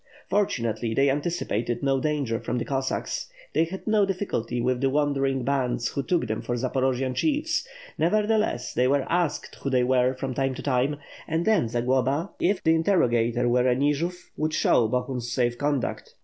Fortunately, 0.27 0.95
they 0.95 1.11
anticipated 1.11 1.83
no 1.83 1.99
danger 1.99 2.39
from 2.39 2.57
the 2.57 2.65
Cossacks; 2.65 3.29
they 3.53 3.65
had 3.65 3.85
no 3.85 4.03
difficulty 4.03 4.59
with 4.59 4.81
the 4.81 4.89
wandering 4.89 5.43
bands 5.43 5.89
who 5.89 6.01
took 6.01 6.25
them 6.25 6.41
for 6.41 6.55
Zaporojian 6.55 7.13
chiefs; 7.13 7.67
nevertheless, 7.99 8.73
they 8.73 8.87
were 8.87 9.05
asked 9.07 9.53
who 9.61 9.69
they 9.69 9.83
were 9.83 10.15
from 10.15 10.33
time 10.33 10.55
to 10.55 10.63
time, 10.63 10.95
and 11.27 11.45
then 11.45 11.67
Zagloba, 11.69 12.31
if 12.39 12.63
the 12.63 12.73
interrogator 12.73 13.47
were 13.47 13.67
a 13.67 13.75
Nijov 13.75 14.31
would 14.37 14.55
show 14.55 14.87
Bo 14.87 15.03
hun's 15.03 15.31
safe 15.31 15.55
conduct. 15.59 16.15